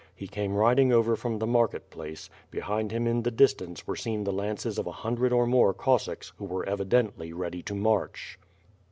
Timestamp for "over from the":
0.91-1.45